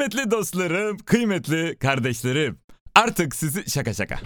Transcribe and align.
Kıymetli 0.00 0.30
dostlarım, 0.30 0.98
kıymetli 0.98 1.76
kardeşlerim. 1.78 2.58
Artık 2.94 3.34
sizi 3.34 3.70
şaka 3.70 3.94
şaka. 3.94 4.18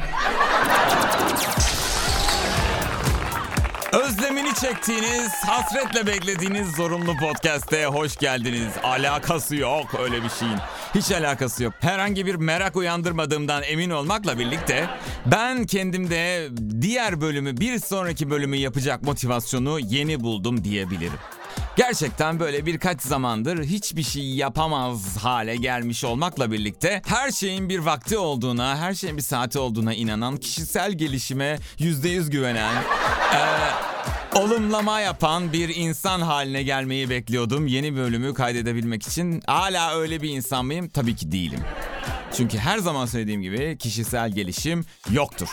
Özlemini 3.92 4.54
çektiğiniz, 4.54 5.32
hasretle 5.46 6.06
beklediğiniz 6.06 6.76
zorunlu 6.76 7.16
podcast'e 7.16 7.86
hoş 7.86 8.16
geldiniz. 8.16 8.72
Alakası 8.82 9.56
yok 9.56 9.86
öyle 10.02 10.24
bir 10.24 10.28
şeyin. 10.28 10.58
Hiç 10.94 11.10
alakası 11.12 11.64
yok. 11.64 11.74
Herhangi 11.80 12.26
bir 12.26 12.34
merak 12.34 12.76
uyandırmadığımdan 12.76 13.62
emin 13.62 13.90
olmakla 13.90 14.38
birlikte 14.38 14.88
ben 15.26 15.66
kendimde 15.66 16.48
diğer 16.80 17.20
bölümü, 17.20 17.56
bir 17.56 17.78
sonraki 17.78 18.30
bölümü 18.30 18.56
yapacak 18.56 19.02
motivasyonu 19.02 19.80
yeni 19.80 20.20
buldum 20.20 20.64
diyebilirim. 20.64 21.18
Gerçekten 21.76 22.40
böyle 22.40 22.66
birkaç 22.66 23.02
zamandır 23.02 23.64
hiçbir 23.64 24.02
şey 24.02 24.34
yapamaz 24.34 25.16
hale 25.16 25.56
gelmiş 25.56 26.04
olmakla 26.04 26.52
birlikte 26.52 27.02
her 27.06 27.30
şeyin 27.30 27.68
bir 27.68 27.78
vakti 27.78 28.18
olduğuna, 28.18 28.78
her 28.78 28.94
şeyin 28.94 29.16
bir 29.16 29.22
saati 29.22 29.58
olduğuna 29.58 29.94
inanan, 29.94 30.36
kişisel 30.36 30.92
gelişime 30.92 31.58
%100 31.78 32.30
güvenen, 32.30 32.74
ee, 33.34 34.38
olumlama 34.38 35.00
yapan 35.00 35.52
bir 35.52 35.76
insan 35.76 36.20
haline 36.20 36.62
gelmeyi 36.62 37.10
bekliyordum 37.10 37.66
yeni 37.66 37.96
bölümü 37.96 38.34
kaydedebilmek 38.34 39.06
için. 39.06 39.42
Hala 39.46 39.96
öyle 39.96 40.22
bir 40.22 40.30
insan 40.30 40.66
mıyım? 40.66 40.88
Tabii 40.88 41.16
ki 41.16 41.32
değilim. 41.32 41.60
Çünkü 42.36 42.58
her 42.58 42.78
zaman 42.78 43.06
söylediğim 43.06 43.42
gibi 43.42 43.76
kişisel 43.78 44.30
gelişim 44.30 44.84
yoktur. 45.10 45.48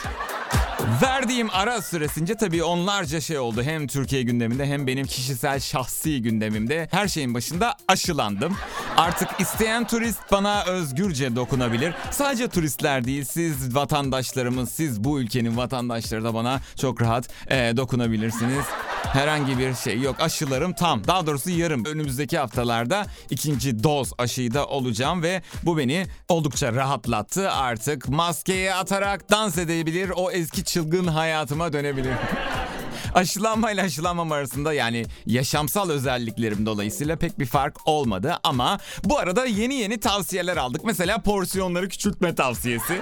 Verdiğim 1.02 1.50
ara 1.52 1.82
süresince 1.82 2.36
tabii 2.36 2.64
onlarca 2.64 3.22
şey 3.22 3.40
oldu. 3.40 3.64
Hem 3.64 3.88
Türkiye 3.88 4.24
gündeminde 4.24 4.66
hem 4.66 4.88
benim 4.88 5.06
kişisel 5.06 5.60
şahsi 5.60 6.22
gündemimde 6.22 6.88
her 6.92 7.08
şeyin 7.08 7.34
başında 7.34 7.76
aşılandım. 7.88 8.58
Artık 8.98 9.30
isteyen 9.40 9.88
turist 9.88 10.20
bana 10.32 10.64
özgürce 10.64 11.36
dokunabilir. 11.36 11.94
Sadece 12.12 12.48
turistler 12.48 13.06
değil 13.06 13.26
siz 13.26 13.76
vatandaşlarımız, 13.76 14.72
siz 14.72 15.04
bu 15.04 15.20
ülkenin 15.22 15.58
vatandaşları 15.58 16.24
da 16.24 16.34
bana 16.34 16.60
çok 16.82 17.02
rahat 17.02 17.30
e, 17.48 17.78
dokunabilirsiniz. 17.78 18.66
Herhangi 19.04 19.58
bir 19.60 19.76
şey 19.76 20.02
yok. 20.02 20.16
Aşılarım 20.20 20.74
tam. 20.74 21.08
Daha 21.08 21.28
doğrusu 21.28 21.50
yarım. 21.50 21.86
Önümüzdeki 21.86 22.38
haftalarda 22.38 23.06
ikinci 23.30 23.84
doz 23.84 24.12
aşıyı 24.18 24.54
da 24.54 24.68
olacağım 24.68 25.24
ve 25.24 25.42
bu 25.64 25.78
beni 25.78 26.06
oldukça 26.30 26.74
rahatlattı. 26.74 27.52
Artık 27.52 28.10
maskeyi 28.10 28.74
atarak 28.74 29.32
dans 29.32 29.58
edebilir, 29.58 30.12
o 30.16 30.32
eski 30.32 30.64
çılgın 30.64 31.08
hayatıma 31.08 31.74
dönebilir. 31.74 32.14
Aşılanma 33.16 33.72
ile 33.72 33.82
aşılanmam 33.82 34.32
arasında 34.32 34.74
yani 34.74 35.06
yaşamsal 35.26 35.90
özelliklerim 35.90 36.66
dolayısıyla 36.66 37.16
pek 37.16 37.40
bir 37.40 37.46
fark 37.46 37.88
olmadı 37.88 38.40
ama 38.44 38.80
bu 39.04 39.20
arada 39.20 39.46
yeni 39.46 39.74
yeni 39.74 40.00
tavsiyeler 40.00 40.58
aldık. 40.58 40.82
Mesela 40.86 41.22
porsiyonları 41.22 41.90
küçültme 41.90 42.36
tavsiyesi. 42.36 43.02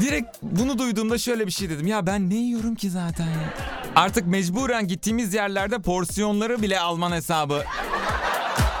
Direkt 0.00 0.36
bunu 0.42 0.78
duyduğumda 0.78 1.18
şöyle 1.18 1.46
bir 1.46 1.52
şey 1.52 1.70
dedim. 1.70 1.86
Ya 1.86 2.06
ben 2.06 2.30
ne 2.30 2.34
yiyorum 2.34 2.74
ki 2.74 2.90
zaten 2.90 3.26
ya? 3.26 3.75
Artık 3.96 4.26
mecburen 4.26 4.88
gittiğimiz 4.88 5.34
yerlerde 5.34 5.78
porsiyonları 5.78 6.62
bile 6.62 6.80
alman 6.80 7.12
hesabı 7.12 7.64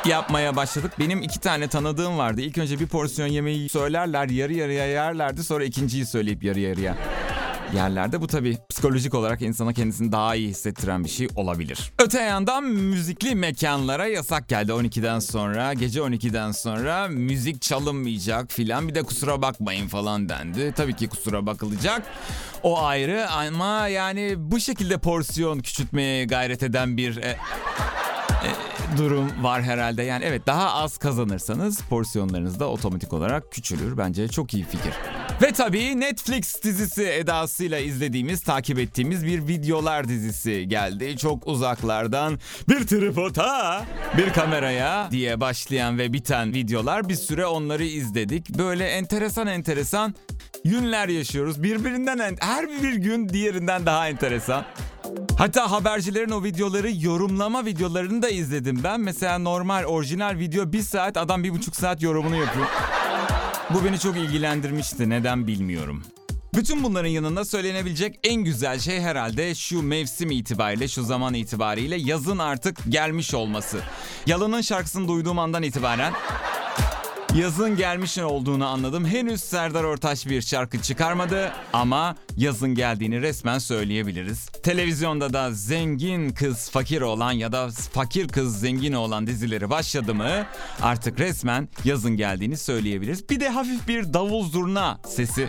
yapmaya 0.06 0.56
başladık. 0.56 0.92
Benim 0.98 1.22
iki 1.22 1.40
tane 1.40 1.68
tanıdığım 1.68 2.18
vardı. 2.18 2.40
İlk 2.40 2.58
önce 2.58 2.80
bir 2.80 2.86
porsiyon 2.86 3.28
yemeği 3.28 3.68
söylerler, 3.68 4.28
yarı 4.28 4.52
yarıya 4.52 4.86
yerlerdi. 4.86 5.44
Sonra 5.44 5.64
ikinciyi 5.64 6.06
söyleyip 6.06 6.44
yarı 6.44 6.60
yarıya 6.60 6.96
yerlerde. 7.74 8.20
Bu 8.20 8.26
tabii 8.26 8.58
psikolojik 8.70 9.14
olarak 9.14 9.42
insana 9.42 9.72
kendisini 9.72 10.12
daha 10.12 10.34
iyi 10.34 10.48
hissettiren 10.48 11.04
bir 11.04 11.08
şey 11.08 11.28
olabilir. 11.36 11.92
Öte 11.98 12.22
yandan 12.22 12.64
müzikli 12.64 13.34
mekanlara 13.34 14.06
yasak 14.06 14.48
geldi 14.48 14.72
12'den 14.72 15.18
sonra. 15.18 15.74
Gece 15.74 16.00
12'den 16.00 16.52
sonra 16.52 17.08
müzik 17.08 17.62
çalınmayacak 17.62 18.52
filan. 18.52 18.88
Bir 18.88 18.94
de 18.94 19.02
kusura 19.02 19.42
bakmayın 19.42 19.88
falan 19.88 20.28
dendi. 20.28 20.72
Tabii 20.76 20.96
ki 20.96 21.08
kusura 21.08 21.46
bakılacak. 21.46 22.02
O 22.62 22.82
ayrı 22.82 23.30
ama 23.30 23.88
yani 23.88 24.34
bu 24.38 24.60
şekilde 24.60 24.98
porsiyon 24.98 25.60
küçültmeye 25.60 26.24
gayret 26.24 26.62
eden 26.62 26.96
bir... 26.96 27.16
E, 27.16 27.38
e, 28.44 28.50
durum 28.98 29.44
var 29.44 29.62
herhalde. 29.62 30.02
Yani 30.02 30.24
evet 30.24 30.46
daha 30.46 30.74
az 30.74 30.98
kazanırsanız 30.98 31.80
porsiyonlarınız 31.80 32.60
da 32.60 32.68
otomatik 32.68 33.12
olarak 33.12 33.52
küçülür. 33.52 33.98
Bence 33.98 34.28
çok 34.28 34.54
iyi 34.54 34.64
fikir. 34.64 34.92
Ve 35.42 35.52
tabii 35.52 36.00
Netflix 36.00 36.62
dizisi 36.62 37.04
edasıyla 37.04 37.78
izlediğimiz, 37.78 38.40
takip 38.40 38.78
ettiğimiz 38.78 39.26
bir 39.26 39.48
videolar 39.48 40.08
dizisi 40.08 40.68
geldi. 40.68 41.16
Çok 41.16 41.46
uzaklardan 41.46 42.38
bir 42.68 42.86
tripota, 42.86 43.84
bir 44.16 44.32
kameraya 44.32 45.08
diye 45.10 45.40
başlayan 45.40 45.98
ve 45.98 46.12
biten 46.12 46.54
videolar. 46.54 47.08
Bir 47.08 47.14
süre 47.14 47.46
onları 47.46 47.84
izledik. 47.84 48.58
Böyle 48.58 48.86
enteresan 48.86 49.46
enteresan 49.46 50.14
günler 50.64 51.08
yaşıyoruz. 51.08 51.62
Birbirinden 51.62 52.36
her 52.40 52.68
bir 52.82 52.94
gün 52.94 53.28
diğerinden 53.28 53.86
daha 53.86 54.08
enteresan. 54.08 54.64
Hatta 55.38 55.70
habercilerin 55.70 56.30
o 56.30 56.44
videoları 56.44 56.90
yorumlama 57.00 57.64
videolarını 57.64 58.22
da 58.22 58.28
izledim 58.28 58.80
ben. 58.84 59.00
Mesela 59.00 59.38
normal 59.38 59.84
orijinal 59.84 60.38
video 60.38 60.72
bir 60.72 60.82
saat 60.82 61.16
adam 61.16 61.44
bir 61.44 61.50
buçuk 61.50 61.76
saat 61.76 62.02
yorumunu 62.02 62.36
yapıyor. 62.36 62.66
Bu 63.70 63.84
beni 63.84 63.98
çok 63.98 64.16
ilgilendirmişti 64.16 65.10
neden 65.10 65.46
bilmiyorum. 65.46 66.02
Bütün 66.54 66.84
bunların 66.84 67.08
yanında 67.08 67.44
söylenebilecek 67.44 68.18
en 68.24 68.34
güzel 68.34 68.78
şey 68.78 69.00
herhalde 69.00 69.54
şu 69.54 69.82
mevsim 69.82 70.30
itibariyle, 70.30 70.88
şu 70.88 71.02
zaman 71.02 71.34
itibariyle 71.34 71.96
yazın 71.96 72.38
artık 72.38 72.78
gelmiş 72.88 73.34
olması. 73.34 73.78
Yalanın 74.26 74.60
şarkısını 74.60 75.08
duyduğum 75.08 75.38
andan 75.38 75.62
itibaren 75.62 76.12
yazın 77.36 77.76
gelmiş 77.76 78.18
olduğunu 78.18 78.66
anladım. 78.66 79.06
Henüz 79.06 79.40
Serdar 79.40 79.84
Ortaç 79.84 80.26
bir 80.26 80.42
şarkı 80.42 80.82
çıkarmadı 80.82 81.52
ama 81.72 82.16
yazın 82.36 82.74
geldiğini 82.74 83.22
resmen 83.22 83.58
söyleyebiliriz. 83.58 84.46
Televizyonda 84.46 85.32
da 85.32 85.52
zengin 85.52 86.30
kız 86.30 86.70
fakir 86.70 87.00
olan 87.00 87.32
ya 87.32 87.52
da 87.52 87.68
fakir 87.92 88.28
kız 88.28 88.60
zengin 88.60 88.92
olan 88.92 89.26
dizileri 89.26 89.70
başladı 89.70 90.14
mı 90.14 90.46
artık 90.82 91.20
resmen 91.20 91.68
yazın 91.84 92.16
geldiğini 92.16 92.56
söyleyebiliriz. 92.56 93.30
Bir 93.30 93.40
de 93.40 93.48
hafif 93.48 93.88
bir 93.88 94.14
davul 94.14 94.50
zurna 94.50 95.00
sesi 95.08 95.48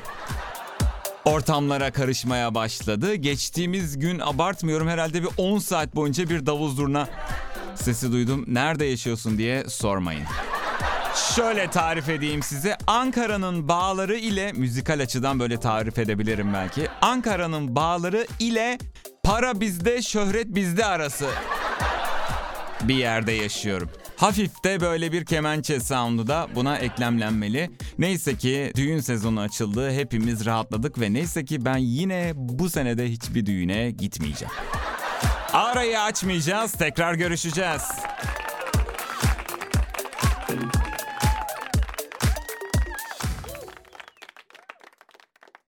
ortamlara 1.25 1.91
karışmaya 1.91 2.55
başladı. 2.55 3.15
Geçtiğimiz 3.15 3.99
gün 3.99 4.19
abartmıyorum 4.19 4.87
herhalde 4.87 5.23
bir 5.23 5.29
10 5.37 5.59
saat 5.59 5.95
boyunca 5.95 6.29
bir 6.29 6.45
davul 6.45 6.75
zurna 6.75 7.09
sesi 7.75 8.11
duydum. 8.11 8.45
Nerede 8.47 8.85
yaşıyorsun 8.85 9.37
diye 9.37 9.69
sormayın. 9.69 10.23
Şöyle 11.17 11.69
tarif 11.69 12.09
edeyim 12.09 12.43
size. 12.43 12.77
Ankara'nın 12.87 13.67
bağları 13.67 14.17
ile 14.17 14.51
müzikal 14.51 14.99
açıdan 14.99 15.39
böyle 15.39 15.59
tarif 15.59 15.99
edebilirim 15.99 16.53
belki. 16.53 16.87
Ankara'nın 17.01 17.75
bağları 17.75 18.27
ile 18.39 18.77
para 19.23 19.59
bizde, 19.59 20.01
şöhret 20.01 20.47
bizde 20.47 20.85
arası 20.85 21.25
bir 22.81 22.95
yerde 22.95 23.31
yaşıyorum. 23.31 23.89
Hafif 24.17 24.63
de 24.63 24.81
böyle 24.81 25.11
bir 25.11 25.25
kemençe 25.25 25.79
sound'u 25.79 26.27
da 26.27 26.47
buna 26.55 26.77
eklemlenmeli. 26.77 27.71
Neyse 27.99 28.35
ki 28.37 28.71
düğün 28.75 28.99
sezonu 28.99 29.39
açıldı. 29.39 29.91
Hepimiz 29.91 30.45
rahatladık 30.45 30.99
ve 30.99 31.13
neyse 31.13 31.45
ki 31.45 31.65
ben 31.65 31.77
yine 31.77 32.31
bu 32.35 32.69
senede 32.69 33.09
hiçbir 33.09 33.45
düğüne 33.45 33.91
gitmeyeceğim. 33.91 34.53
Arayı 35.53 36.01
açmayacağız. 36.01 36.71
Tekrar 36.71 37.13
görüşeceğiz. 37.13 37.81